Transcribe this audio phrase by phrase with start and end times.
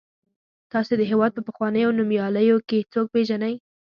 [0.71, 3.55] تاسې د هېواد په پخوانیو نومیالیو کې څوک پیژنئ.